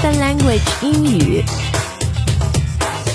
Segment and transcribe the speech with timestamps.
[0.00, 1.44] Spoken Language 英语。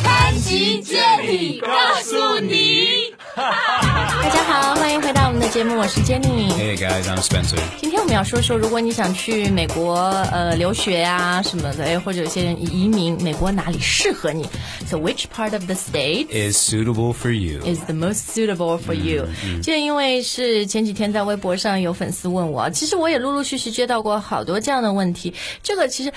[0.04, 1.68] 潘吉接力告
[2.04, 6.52] 诉你，大家好，欢迎回到我们的节目，我是 Jenny。
[6.52, 7.58] Hey guys, I'm Spencer.
[7.82, 9.96] 今天我们要说说，如果你想去美国
[10.32, 14.48] 呃留学啊、什么的，哎或者有些人移民，美国哪里适合你
[14.86, 17.62] ？So which part of the state Is suitable for you.
[17.66, 19.26] is the most suitable for you？、
[19.64, 25.34] 就因为是前几天在微博上有粉丝问我，其实我也陆陆续续接到过好多这样的问题。
[25.64, 26.14] 这个其实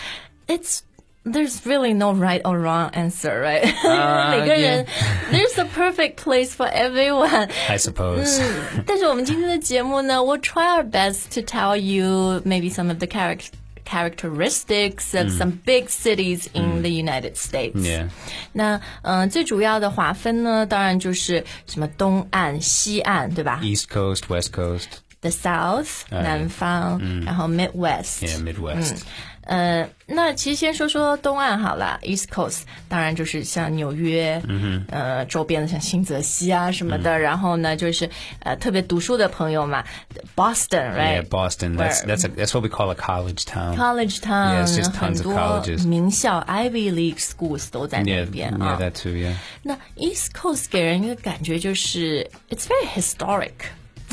[0.48, 0.82] ，it's
[1.26, 3.64] there's really no right or wrong answer, right？、
[4.32, 4.86] 每个人
[5.32, 7.50] there's a perfect place for everyone。
[7.70, 8.40] I suppose.
[8.42, 13.48] 嗯，但是我们今天的节目呢，we'll try our best to tell you maybe some of the character
[13.86, 17.76] characteristics of some big cities in the United States.
[17.76, 18.08] Yeah.
[18.54, 24.88] 那嗯、呃最主要的划分呢，当然就是什么东岸、西岸，对吧 East Coast, West Coast,
[25.22, 28.22] ？The South 南方，然后 Midwest。
[28.22, 29.04] yeah, Midwest.
[29.49, 39.83] 呃，那其实先说说东岸好了，East Coast 当然就是像纽约，嗯、呃，周边的像新泽西啊什么的，然后呢就是呃特别读书的朋友嘛
[40.37, 41.77] ，Boston，right？Yeah, Boston.
[41.79, 43.75] That's a, what we call a college town.
[43.75, 45.87] College Town，、Yeah, it's just 很 tons of 多 colleges.
[45.87, 48.77] 名校 Ivy League schools 都在那边 yeah, 啊。
[48.79, 49.13] that too.
[49.13, 49.35] Yeah.
[49.63, 53.55] 那 East Coast 给人一个感觉就是 it's very historic。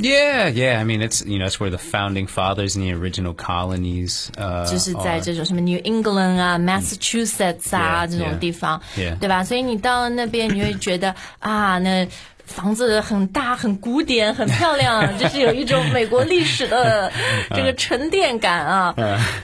[0.03, 0.81] Yeah, yeah.
[0.81, 4.31] I mean, it's you know, it's where the founding fathers and the original colonies.
[4.39, 5.20] Uh, 就是在 are.
[5.20, 9.19] 这种什么 New England 啊、Massachusetts 啊 Yeah, 这种 yeah, 地方 yeah.
[9.19, 9.45] 对吧？
[9.45, 12.09] 所以你到那边，你会觉得啊，那
[12.47, 17.12] 房子很大、很古典、很漂亮，就是有一种美国历史的
[17.51, 18.95] 这个沉淀感啊。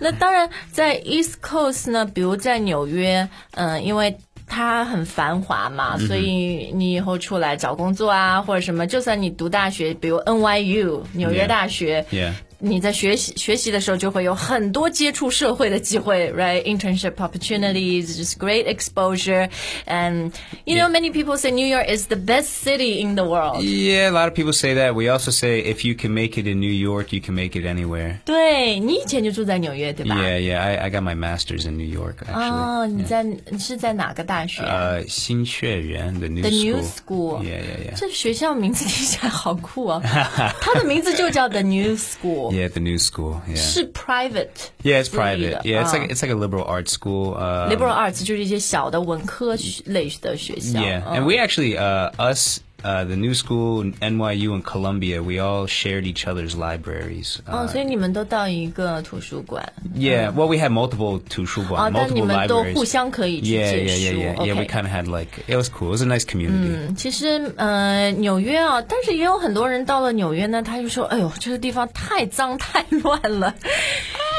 [0.01, 4.17] 那当然，在 East Coast 呢，比如在纽约，嗯、因为
[4.54, 12.34] 它很繁华嘛，所以你以后出来找工作啊，或者什么，就算你读大学，比如 NYU 纽约.大学 Yeah.
[12.61, 16.62] 你在学习学习的时候，就会有很多接触社会的机会，right?
[16.65, 19.51] Internship opportunities, just great exposure,
[19.87, 20.33] and
[20.65, 23.62] you know, many people say New York is the best city in the world.
[23.62, 24.94] Yeah, a lot of people say that.
[24.94, 27.67] We also say if you can make it in New York, you can make it
[27.67, 28.21] anywhere.
[28.25, 30.17] 对你以前就住在纽约，对吧？
[30.17, 30.59] Yeah, yeah.
[30.59, 32.53] I, I got my master's in New York actually.
[32.53, 34.62] 哦，你在你是在哪个大学？
[34.62, 36.72] Uh, 新学院 the new The school.
[36.72, 37.43] New School.
[37.44, 38.00] Yeah, yeah, yeah.
[38.00, 43.41] 这学校名字听起来好酷哦，它的名字就叫 The New School， Yeah, the new school.
[43.49, 43.56] Yeah.
[43.56, 44.71] 是 private。
[44.83, 45.62] Yeah, it's 私立的 private.
[45.62, 47.34] Yeah, it's 啊 like it's like a liberal arts school.
[47.34, 50.81] Uh, liberal arts 就是一些小的文科类的学校。
[50.81, 52.61] Yeah, 嗯 and we actually uh, us.
[52.84, 57.39] Uh, the new school, NYU and Columbia, we all shared each other's libraries.
[57.47, 59.72] 哦， Uh, 所以你们都到一个图书馆。
[59.97, 62.75] yeah, well, we had multiple 图书馆,哦，但你 multiple 们都 libraries.
[62.75, 64.19] 互相可以去 Yeah, 借 yeah, 书。
[64.21, 64.47] yeah, yeah.
[64.47, 65.89] Yeah, we OK kind of had like it was cool.
[65.89, 66.77] It was a nice community.
[66.91, 73.53] 嗯，其实呃，纽约啊，但是也有很多人到了纽约呢，他就说：“哎呦，这个地方太脏太乱了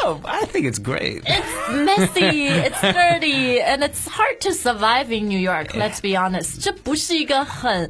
[0.05, 1.23] Oh, I think it's great.
[1.73, 5.73] ，messy, it's dirty, and it's hard to survive in New York.
[5.75, 7.89] Let's be honest，这不是一个很。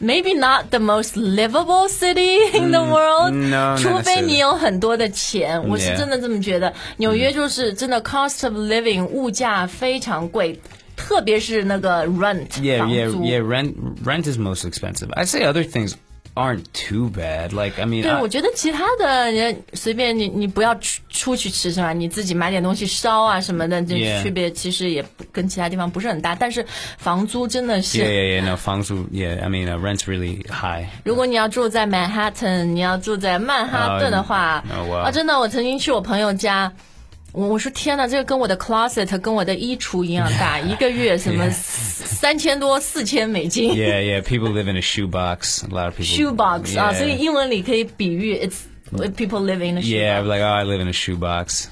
[0.00, 4.26] Maybe not the most livable city in the world，、 no, not 除非 necessarily.
[4.26, 5.68] 你有很多的钱。
[5.68, 5.96] 我是 Yeah.
[5.96, 10.58] 真的这么觉得，纽约就是真的 cost of living 物价非常贵，
[10.96, 13.20] 特别是那个 rent Yeah, 房 yeah, 租。
[13.22, 13.40] yeah.
[13.40, 13.74] Rent
[14.04, 15.08] rent is most expensive.
[15.14, 15.94] I'd say other things
[16.37, 17.49] aren't too bad.
[17.49, 21.93] Like I mean, 对，I- 我觉得其他的人随便你，你不要出出去吃是吧？
[21.93, 26.35] 你自己买点东西烧啊什么的，这区别其实也不跟其他地方不是很大。
[26.35, 26.65] 但是
[26.97, 28.45] 房租真的是 yeah, yeah, yeah.
[28.49, 30.85] No, 房租 Yeah, I mean, uh, rent's really high.
[31.03, 34.63] 如果你要住在 Manhattan，你要住在曼哈顿的话，
[35.03, 36.71] 啊，真的，我曾经去我朋友家。
[37.33, 44.21] 我我说天哪，这个跟我的 closet 跟我的衣橱一样大，一个月什么三千多四千美金 Yeah, yeah.
[44.21, 45.63] People live in a shoebox.
[45.65, 46.05] A lot of people.
[46.05, 48.61] shoebox 啊，所以英文里可以比喻 it's
[49.15, 49.83] people live in a shoebox。
[49.83, 51.65] Yeah, like oh, I live in a shoebox.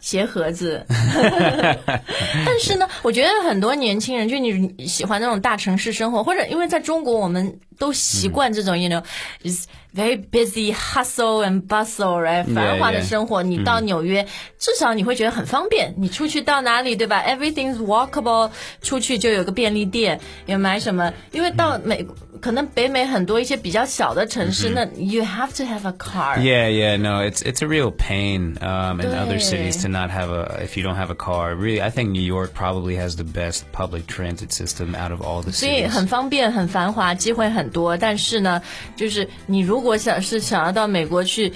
[0.00, 0.86] 鞋盒子。
[0.88, 9.03] 但是呢，我觉得很多年轻人，就你喜欢那种大城市生活，或者因为在中国我们都习惯这种、y o u know
[9.43, 12.43] is very busy hustle and bustle，right？
[12.53, 13.07] 繁华的 yeah.
[13.07, 13.43] 生活。
[13.43, 14.25] 你到纽约，
[14.57, 15.93] 至少你会觉得很方便。
[15.97, 17.23] 你出去到哪里，对吧？
[17.25, 21.13] Everything's walkable，出去就有个便利店，有买什么？
[21.31, 22.05] 因为到美，
[22.41, 26.39] 可能北美很多一些比较小的城市，那 you have to have a car。
[26.39, 29.83] Yeah, yeah, no, it's it's a real pain um, in other cities Yeah.
[29.83, 31.55] to not have a if you don't have a car.
[31.55, 35.41] Really, I think New York probably has the best public transit system out of all
[35.41, 35.89] the 所以 cities.
[35.89, 37.96] 很方便、很繁华，机会很 多。
[37.96, 38.60] 但是呢，
[38.96, 41.50] 就是你如果想是想要到美国去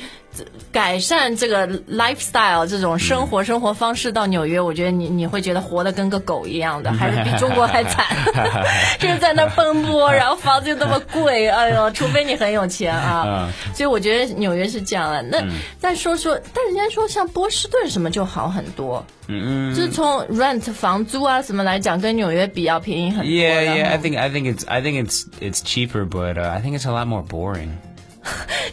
[0.73, 8.05] 改善这个 lifestyle 这种生活、生活方式到纽约，我觉得你你会觉得活得跟个狗一样的，还是比中国还惨，
[8.99, 13.49] 就是在那奔波，然后房子又那么贵， 哎呦，除非你很有钱啊。
[13.75, 15.23] 所以我觉得纽约是这样的。
[15.23, 15.45] 那
[15.79, 23.25] 再说说，但人家说像波士顿什么就好很多，嗯，就是从 rent 房租啊什么来讲，跟纽约比要便宜很多。
[23.25, 26.79] Yeah, yeah, I think I think it's I think it's it's cheaper, but uh, I think
[26.79, 27.71] it's a lot more boring.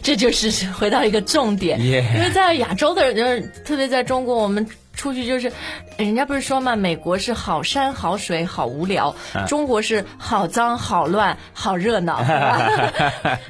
[0.02, 1.80] 这就是 回到一个重点。
[1.80, 5.50] 因为在亚洲的人，特别在中国，我们出去就是，
[5.97, 9.15] 人家不是说嘛，美国是好山好水好无聊，
[9.47, 12.19] 中国是好脏好乱好热闹，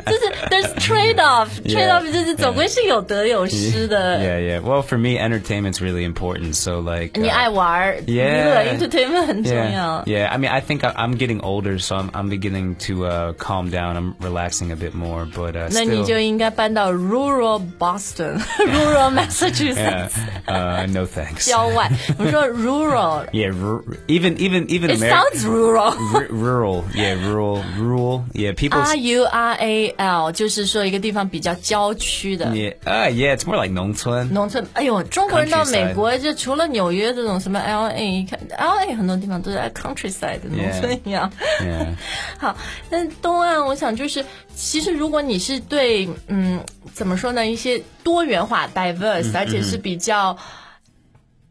[0.06, 4.18] 就是 there's trade off，trade off 就是总归是有得有失的。
[4.20, 4.62] Yeah, yeah.
[4.62, 6.56] Well, for me, entertainment's really important.
[6.56, 10.04] So like, 你 uh, 爱玩儿，娱 Yeah 乐 entertainment 很重 yeah, 要。
[10.06, 10.28] yeah.
[10.30, 13.70] I mean, I think I, I'm getting older, so I'm I'm beginning to uh, calm
[13.70, 13.98] down.
[13.98, 16.06] I'm relaxing a bit more, but uh, 那你 still.
[16.06, 19.28] 就应该搬到 rural Boston，rural Yeah.
[19.28, 20.14] Massachusetts，
[20.48, 21.48] Uh, no thanks.
[21.50, 21.92] 郊外。
[22.18, 25.10] 我说 rural，it Yeah, ru- even even even America.
[25.10, 25.94] sounds rural。
[26.14, 28.54] R- rural, yeah, rural, rural, yeah.
[28.54, 33.36] People, R U R A L，就是说一个地方比较郊区的 yeah, uh, yeah.
[33.36, 34.28] It's more like 农村。
[34.34, 34.66] 农村。
[34.74, 41.32] 哎呦，中国人到 Countryside 美国，就除了纽约这种什么 L A，一看 L A 很多地方都在 countryside 农村一样。
[41.62, 41.88] Yeah.
[42.40, 42.56] 好，
[42.90, 44.24] 但东岸，我想就是，
[44.56, 46.60] 其实如果你是对，嗯，
[46.94, 50.38] 怎么说呢，一些多元化 diverse，、而且是比较。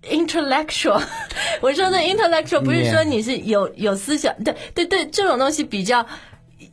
[0.10, 1.02] intellectual
[1.62, 6.06] 我说的 intellectual 不是说你是有有思想对对对这种东西比较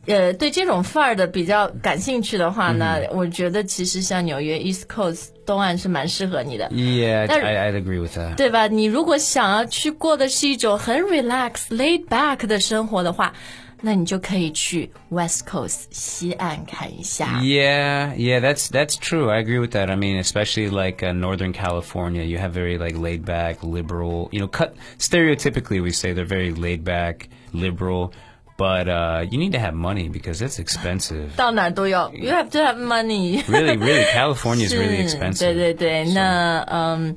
[0.07, 6.69] 呃对这种范儿的比较感兴趣的话呢我觉得其实像纽约 east coast 东岸是蛮适合你的。
[6.69, 8.67] Yeah i i agree with that 对吧？
[8.67, 13.33] 你如果想要去过的是一种很 relax laidback 的生活的话
[13.80, 17.40] 那你就可以去 West Coast 西岸看一下。
[17.42, 19.28] Yeah, yeah, that's that's true.
[19.30, 19.90] I agree with that.
[19.90, 24.28] I mean, especially like uh, Northern California, you have very like laid back, liberal.
[24.32, 28.14] You know, cut stereotypically we say they're very laid back, liberal,
[28.56, 31.36] but uh, you need to have money because it's expensive.
[31.36, 33.42] 到哪儿都要，you have to have money。
[33.48, 35.38] really, really, California is really 是 expensive.
[35.40, 37.16] 对对对，那嗯。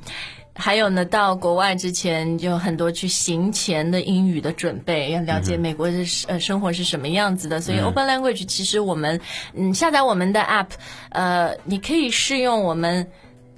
[0.54, 7.60] 还有呢，到国外之前有很多去行前的英语的准备，要了解美国的呃生活是什么样子的。
[7.60, 9.20] 所以 Open Language 其实我们
[9.54, 10.68] 嗯下载我们的 App，
[11.10, 13.06] 呃，你可以试用我们。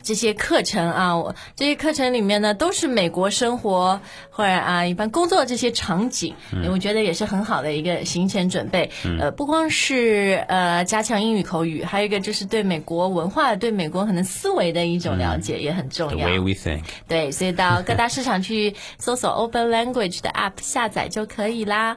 [0.05, 6.35] 这些课程啊，我这些课程里面呢，都是美国生活或者啊一般工作这些场景，
[6.71, 8.91] 我觉得也是很好的一个行前准备。
[9.19, 16.27] 呃，不光是呃加强英语口语，还有一个就是对美国文化、对美国可能思维的一种了解也很重 The 要。
[16.29, 16.83] way we think.
[17.09, 21.97] 对，所以到各大市场去搜索 Open Language 的 App 下载就可以啦。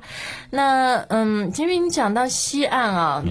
[0.49, 3.23] 那嗯，因为你讲到西岸啊.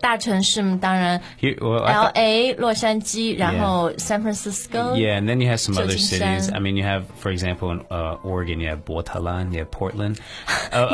[0.00, 4.94] 大城市当然 Here, well, I L thought- A 洛杉矶，然后 San Francisco.
[4.94, 6.52] Yeah, and then you have some other cities.
[6.52, 8.84] I mean, you have, for example, in uh, Oregon, you have
[9.52, 10.20] you have Portland.
[10.70, 10.86] Uh,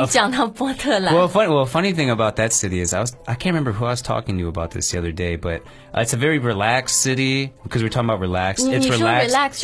[1.13, 3.85] well, funny, well, funny thing about that city is I was I can't remember who
[3.85, 5.61] I was talking to about this the other day, but
[5.93, 8.65] uh, it's a very relaxed city because we're talking about relaxed.
[8.65, 9.27] Mm, it's relaxed.
[9.27, 9.61] relaxed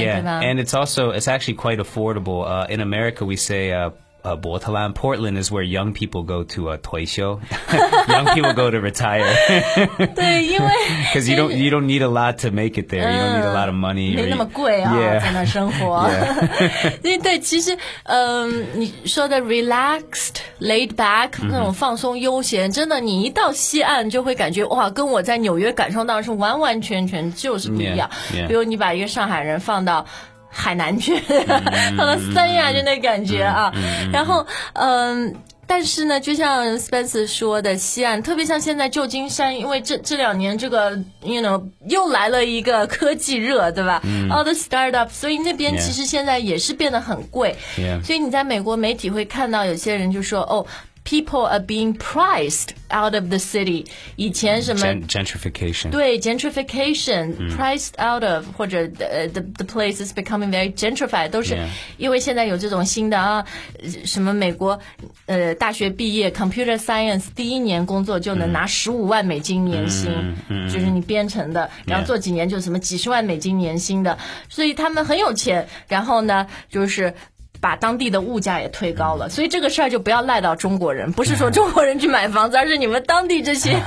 [0.00, 2.48] yeah, and it's also it's actually quite affordable.
[2.48, 3.90] Uh, in America, we say uh,
[4.23, 4.95] uh, uh, Portland.
[4.95, 7.39] Portland is where young people go to uh, toy show.
[8.09, 9.23] young people go to retire
[10.15, 10.71] 对，因为
[11.05, 13.09] because you don't you don't need a lot to make it there.
[13.09, 14.15] You don't need a lot of money.
[14.15, 15.31] 没 or 那么 you- 贵啊，在 Yeah.
[15.33, 16.09] 那生活。
[17.01, 28.09] 对对，其实，嗯，你说的 relaxed、laid back 那种放松悠闲，真的，你一到西岸就会感觉哇，跟我在纽约感受到的是完完全全就是不一样。
[28.33, 28.47] Yeah, yeah.
[28.47, 30.05] 比如你把一个上海人放到。
[30.54, 31.18] 海南去，
[31.96, 33.72] 放到三亚就那感觉啊，
[34.12, 35.34] 然后嗯，
[35.66, 40.90] 但是呢，就像 Spencer 说的，西岸特别像现在旧金山，因为这这两年这个
[41.22, 47.56] ，you know，又来了一个科技热，对吧、a l l the startup，所以那边其实现在也是变得很贵。
[48.04, 50.66] 所以你在美国媒体会看到有些人就说，哦。
[51.09, 53.85] People are being priced out of the city。
[54.17, 55.89] 以前什么 Gen- gentrification.
[55.89, 61.67] 对 gentrification、priced out of 或者呃 the the place is becoming very gentrified，都是 Yeah.
[61.97, 63.45] 因为现在有这种新的啊，
[63.81, 64.77] 呃什么美国
[65.27, 70.11] 呃大学毕业 computer science 第一年工作就能拿十五万美金年薪，
[70.69, 72.07] 就是你编程的，然后 Yeah.
[72.07, 74.17] 做几年就什么几十万美金年薪的，
[74.49, 75.69] 所以他们很有钱。
[75.87, 77.13] 然后呢，就是
[77.62, 79.28] 把当地的物价也推高了。
[79.28, 83.80] 所以这个事儿就不要赖到中国人，不是说中国人去买房子，而是你们当地这些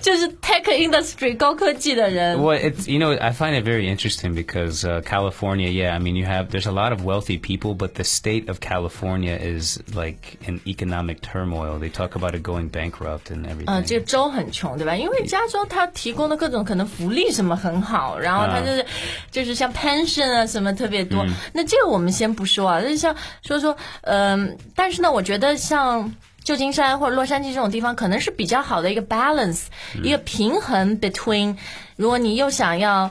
[0.00, 2.38] 就是 tech industry 高科技的人。
[2.38, 6.24] Well, it's you know I find it very interesting because uh, California, yeah, I mean you
[6.24, 10.60] have there's a lot of wealthy people, but the state of California is like an
[10.66, 11.78] economic turmoil.
[11.78, 13.66] They talk about it going bankrupt and everything.
[13.66, 14.96] 呃，这个州很穷，对吧？
[14.96, 18.86] 因为加州它提供的各种可能福利什么很好，然后它就是、
[19.30, 21.26] 就是像 pension 啊什么特别多。
[21.52, 26.14] 那这个我们先不说啊，就是像说说，嗯、但是呢，我觉得像。
[26.44, 29.62] 旧金山或者洛杉矶这种地方，可能是比较好的一个 balance，、
[30.02, 31.56] 一个平衡 between，
[31.96, 33.10] 如果你又想要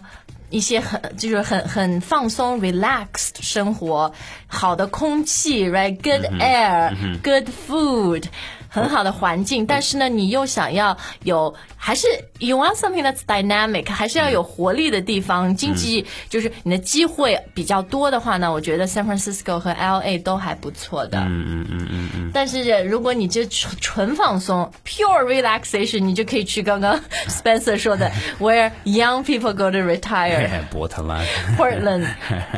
[0.51, 4.13] 一些很就是很很放松 relaxed 生活，
[4.52, 8.24] 好的空气，right，good air，good food。
[8.70, 12.06] 很好的环境，但是呢，你又想要有，还是
[12.38, 21.18] you want something that's dynamic，还是要有活力的地方，经济就是你的机会比较多的话呢，我觉得 San Francisco 和 L A 都还不错的。
[21.18, 22.30] 嗯嗯嗯嗯嗯。
[22.34, 30.46] 但是如果你就纯纯放松 pure relaxation，你就可以去刚刚 Spencer 说的 where young people go to retire。
[30.70, 31.24] 波特兰
[31.56, 32.06] Portland，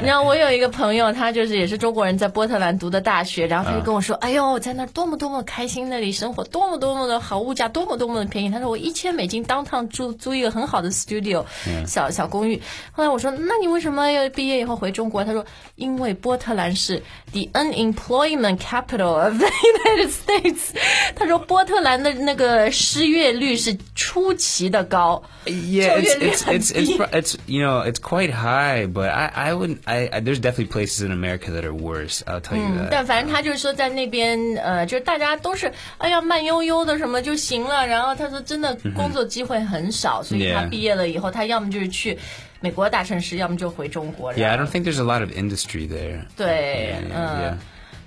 [0.03, 11.46] 然后我有一个朋友，他就是也是 中国人，在波特兰读的大学，然后他就跟我说：“哎呦，在那儿多么多么开心，那里生活多么多么的好，物价多么多么的便宜。”他说：“我一千美金当趟租租一个很好的 studio，
[11.86, 12.60] 小小公寓。”
[12.92, 15.46] 后来我说：“那你为什么要毕业以后回中国？”他说
[15.78, 20.70] ：“因为波特兰是 the unemployment capital of the United States。”
[21.16, 25.22] 他说波特兰的那个失业率是出奇的高。
[25.46, 30.22] Yeah, it's it's it's, it's you know it's quite high, but I I wouldn't I, I
[30.22, 32.22] there's definitely places in America that are worse.
[32.26, 32.90] I'll tell you that.
[32.90, 37.86] 但反正他就是说在那边，呃，就是大家都是哎呀慢悠悠的什么就行了。
[37.86, 42.18] 然后他说真的工作机会很少，所以他毕业了以后，他要么就是去
[42.60, 44.34] 美国大城市，要么就回中国。
[44.34, 46.26] Yeah, I don't think there's a lot of industry there.
[46.36, 47.58] 对，嗯。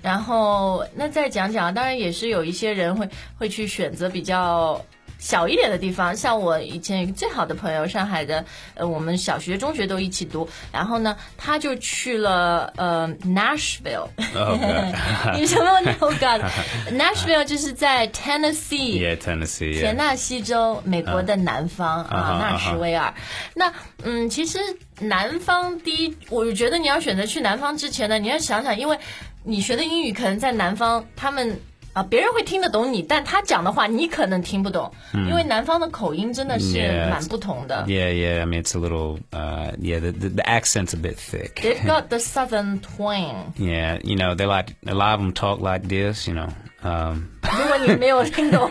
[0.01, 4.81] 然后那再讲讲，当然也是有一些人会会去选择比较
[5.19, 15.35] 小一点的地方，像我以前有一个最好的朋友，上海的，呃，我们小学、中学都一起读，然后呢，他就去了呃 Nashville，Oh god.
[15.35, 23.13] 你什么 Oh God，Nashville 就是在 Tennessee，Tennessee，田纳西州，美国的南方啊，啊纳什维尔。
[23.53, 23.73] 那
[24.03, 24.57] 嗯，其实
[25.01, 28.97] 南方第一，我觉得你要选择去南方之前呢，你要想想，因为
[29.43, 31.59] 你学的英语可能在南方，他们。
[31.99, 36.77] 啊，别人会听得懂你，但他讲的话你可能听不懂，因为南方的口音真的是
[37.09, 37.83] 蛮不同的。
[37.87, 38.41] Yeah, yeah.
[38.41, 39.19] I mean, it's a little.
[39.31, 41.55] Uh, yeah, the, the the accent's a bit thick.
[41.55, 43.53] They've got the southern twang。
[43.57, 46.25] Yeah, you know, they like a lot of them talk like this.
[46.25, 46.47] You know.
[46.81, 48.69] Um, 如果你没有听懂、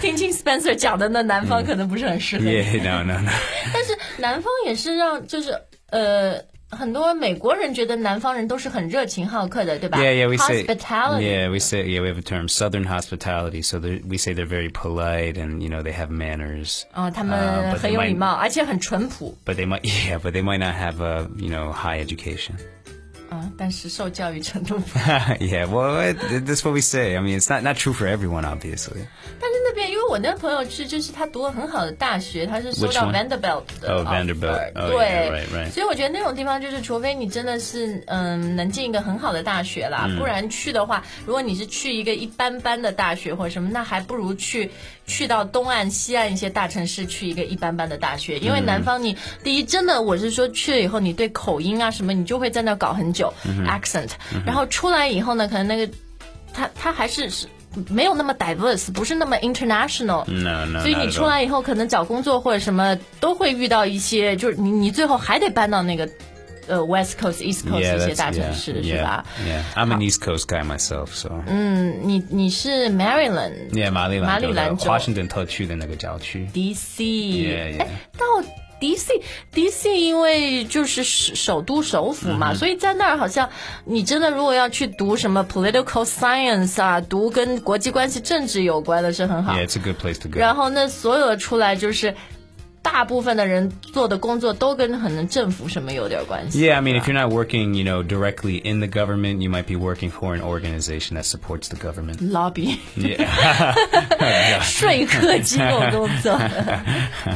[0.00, 2.50] 听清 Spencer 讲的，那南方可能不是很适合你。
[2.50, 3.30] yeah, no, no, no.
[3.72, 5.56] 但是南方也是让，就是
[5.90, 6.40] 呃，
[6.73, 10.63] 很多美国人觉得南方人都是很热情好客的，对吧 Yeah, yeah, we say.
[10.63, 11.23] hospitality。
[11.23, 11.83] Yeah, we say.
[11.83, 13.63] Yeah, we have a term, Southern hospitality.
[13.63, 16.83] So they're- we say they're very polite and you know they have manners.
[16.91, 20.43] 啊、他 Uh, 们 but 很 they 有 might- 礼貌，而且很淳朴 But they might, yeah, but they
[20.43, 22.51] might not have a you know high education.
[23.31, 24.79] 啊、但是受教育程度。
[25.39, 26.17] yeah, well, it,
[26.47, 27.15] that's what we say.
[27.15, 29.05] I mean, it's not not true for everyone, obviously.
[30.14, 34.72] 我那个朋友去，就是他读了很好的大学，他是收到 Vanderbilt 的 Oh, offer Vanderbilt.
[34.76, 44.70] Oh, 对.所以我觉得那种地方就是，除非你真的是嗯能进一个很好的大学啦，嗯不然去的话，如果你是去一个一般般的大学或者什么，那还不如去
[45.04, 53.34] 去到东岸、西岸一些大城市去一个一般般的大学，因为嗯南方你第一真的我是说去了以后，你对口音啊什么，你就会在那搞很久、
[53.66, 54.10] accent，
[54.46, 55.92] 然后出来以后呢，可能那个
[56.52, 57.48] 他他还是是。
[57.88, 66.08] 没有那么 diverse，不是那么 international，No, no, 所以你出来以后，可能找工作或者什么都会遇到一些，就是你你最后还得搬到那个
[66.66, 71.30] 呃 West Coast、East Coast Yeah, 一些大城 yeah, 市，是 yeah, 吧？？Yeah，I'm an East Coast guy myself，so。
[71.46, 76.48] 嗯你你是 Maryland、yeah, 马里兰马里兰州华盛顿特区的那个郊区。
[76.54, 77.80] Yeah.
[77.80, 78.24] 哎，到
[78.84, 79.22] DC
[79.54, 83.48] DC 因为就是首首都首府嘛，嗯所以在那儿好像
[83.84, 89.54] 你真的如果要去读什么 political science 啊，读跟国际关系、政治有关的是很好。
[89.54, 90.38] Yeah, it's a good place to go.
[90.38, 92.14] 然后那所有的出来就是。
[92.84, 96.60] 大部分的人做的工作都跟可能政府什么有点关系。
[96.60, 99.74] Yeah, I mean, if you're not working, you know, directly in the government, you might be
[99.74, 102.18] working for an organization that supports the government.
[102.20, 103.26] lobby Yeah.
[104.62, 106.38] 说客机构工作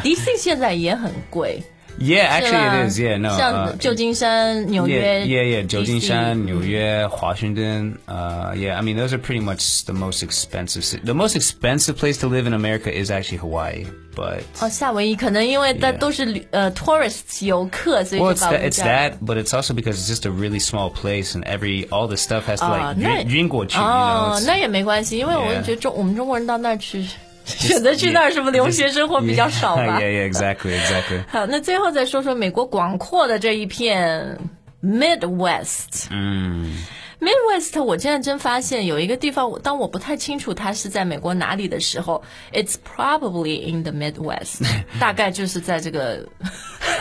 [0.05, 1.63] ，DC 现在也很贵。
[2.00, 3.00] Yeah, 是 actually 吧 it is.
[3.00, 3.38] Yeah, no.
[3.38, 5.68] 像 uh, 旧金山、纽 yeah, 约、 yeah, yeah.
[5.68, 7.96] 旧金 DC 山、纽约、华盛顿.
[8.08, 10.82] Uh, yeah, I mean those are pretty much the most expensive.
[10.84, 15.98] ci- The most expensive place to live in America is actually Hawaii, but 哦，夏威夷可能因为它 Yeah
[16.00, 19.74] 都是旅呃 tourists 游客，所以 well, 就 it's 把 that, 物 it's 价 that, but it's also
[19.76, 22.94] because it's just a really small place and every all the stuff has to 啊
[22.96, 23.88] like 那 drink, drink 过去, you know.
[23.88, 27.06] 哦 it's- 那也没关系，因为我 Yeah 觉得中我们中国人到那儿去，
[27.57, 31.23] 选择去那儿什么留学生活比较少吧 yeah, yeah, exactly, exactly.
[31.29, 34.39] 好，那最后再说说美国广阔的这一片
[34.83, 36.07] Midwest。
[36.11, 36.77] 嗯
[37.21, 44.63] Midwest，我现在真发现有一个地方，当我不太清楚它是在美国哪里的时候，It's probably in the Midwest，
[45.01, 46.25] 大概就是在这个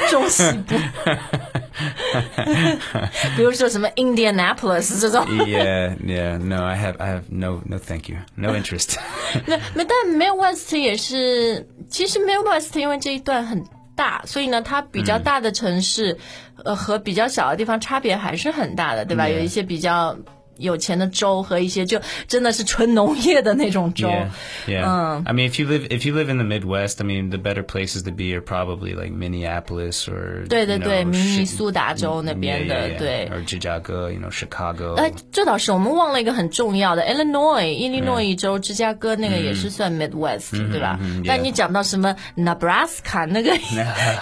[0.09, 0.73] 中西部，
[3.35, 5.25] 比如说什么 Indianapolis 这种。
[5.45, 6.37] yeah, yeah.
[6.37, 8.97] No, I have, I have no, no, thank you, no interest.
[9.45, 13.65] 那那但 Midwest 也是，其实 Midwest 因为这一段很
[13.95, 16.17] 大，所以呢，它比较大的城市，
[16.63, 20.17] 呃，和比较小的地方差别还是很大的，对吧有一些比较
[20.58, 24.06] 有钱的州和一些就真的是纯农业的那种州。
[24.08, 24.28] Yeah,
[24.66, 24.84] yeah.
[24.84, 27.38] Um, I mean, if you live if you live in the Midwest, I mean, the
[27.38, 31.46] better places to be are probably like Minneapolis or 对对 you 对， know, 明尼 Chi-
[31.46, 32.98] 苏达州那 yeah, 边的 yeah, yeah.
[32.98, 33.30] 对。
[33.32, 34.94] or Chicago, you know, Chicago.
[34.94, 40.98] 哎，这倒是，我们忘了一个很重要的，Illinois，伊利诺伊州芝加哥那个也是算 Midwest，、对吧？
[41.02, 43.56] 嗯但你讲到什么 Nebraska 那个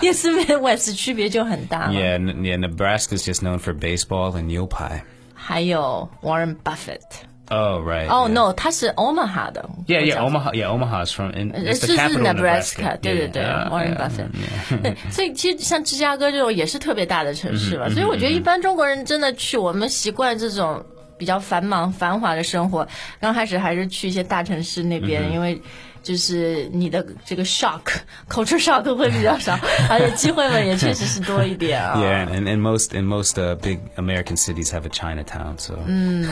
[0.00, 1.92] 也是 Midwest， 区别就很大了。
[1.92, 2.56] yeah, n- yeah.
[2.56, 5.02] Nebraska's just known for baseball and yule pie.
[5.45, 7.01] 还有 Warren Buffett。
[7.49, 8.07] Oh right.
[8.07, 8.29] 哦、yeah.
[8.29, 9.63] no，他是 Omaha 的。
[9.85, 10.53] Yeah, yeah, Omaha.
[10.53, 11.29] Yeah, Omaha is from.
[11.33, 12.97] In, the 是 capital of Nebraska，Nebraska.
[12.97, 14.81] 对对对 yeah,，Warren Buffett。
[14.81, 20.83] 对，所以其实像芝加哥这种也是特别大的城市嘛，所以我觉得一般中国人真的去，我们习惯这种
[21.19, 22.87] 比较繁忙繁华的生活，
[23.21, 25.61] 刚开始还是去一些大城市那嗯边，因为。
[26.05, 27.81] 就是你的这个 shock
[28.29, 29.57] culture shock 会比较少，
[29.89, 31.99] 而且机会嘛也确实是多一点啊。
[31.99, 35.57] Yeah, and, and most and most uh, big American cities have a Chinatown.
[35.57, 36.29] So 嗯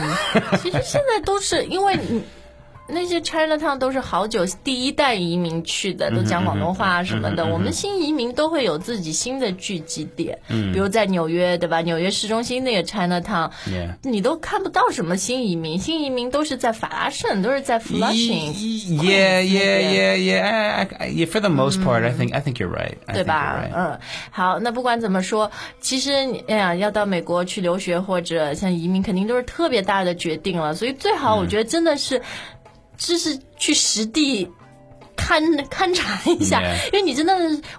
[0.62, 2.22] 其实现在都是因为你
[2.86, 7.46] 那些 Chinatown 都是好久第一代移民去的，都讲广东话啊什么的。
[7.46, 11.80] 我们新移民都会有自己新的聚集点，比如在纽约，对吧？
[11.80, 18.52] 纽约市中心那个 Chinatown，Yeah 你都看不到什么新移民，新移民都是在法拉盛，都是在 Flushing。
[19.02, 20.86] yeah, yeah, yeah, yeah.
[20.86, 21.26] Yeah.
[21.26, 22.94] For the most part, I think I think you're right.
[23.12, 23.98] 对吧.嗯，
[24.30, 25.50] 好，那不管怎么说，
[25.80, 30.74] 其实你哎呀，要到美国去留学或者像移民，肯定都是特别大的决定了。
[30.74, 32.20] 所以最好，我觉得真的是，
[32.96, 34.48] 就是去实地。
[35.16, 36.60] 勘勘察一下
[36.92, 37.32] 因为你真的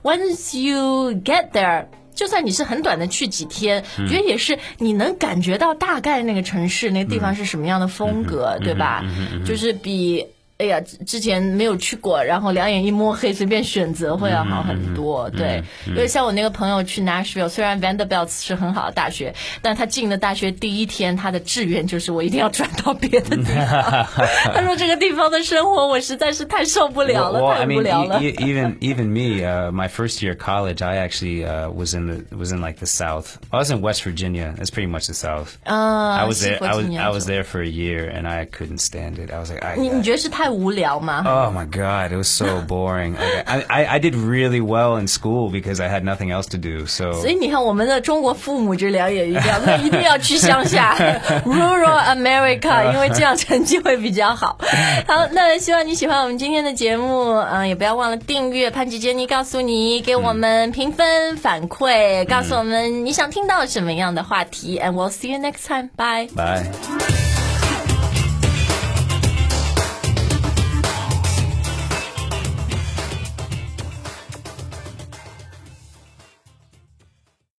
[0.03, 9.03] once you get there，就算你是很短的去几天，嗯觉得也是你能感觉到大概那个城市那个地方是什么样的风格，对吧？
[9.45, 10.25] 就是比。
[10.57, 15.29] 哎呀，之之前没有去过，然后两眼一摸黑，随便选择会要好很多。
[15.29, 24.07] 对，因为像我那个朋友去 Nashville，虽然 Vanderbilt 是很好的大学，但他进了大学第一天，他的志愿就是我一定要转到别的地方。
[24.53, 28.23] 他说这个地方的生活我实在是太受不了了，well, 太 I 无 mean, 聊了。
[28.23, 32.07] e- e- even even me, uh, my first year of college, I actually uh, was in
[32.07, 33.39] the was in like the South.
[33.49, 34.53] I was in West Virginia.
[34.55, 35.57] That's pretty much the South.
[35.65, 36.63] 啊 I was there.
[36.63, 39.33] I was I was there for a year, and I couldn't stand it.
[39.33, 41.22] I was like, I, 你你觉得是 太无聊吗？
[41.26, 43.12] Oh my god, it was so boring.
[43.12, 46.58] Like, I, I I did really well in school because I had nothing else to
[46.58, 46.86] do.
[46.86, 50.96] So 所以你看，我们的中国父母之良也一样，那一定要去乡下
[51.44, 54.58] rural America，因为这样成绩会比较好。
[55.06, 64.78] 好，那希望你喜欢我们今天的节目，嗯、也不要忘了订阅潘吉杰尼告诉你，给我们评分反馈，告诉我们你想听到什么样的话题。
[64.78, 65.90] And we'll see you next time.
[65.96, 66.28] Bye.
[66.34, 66.93] bye.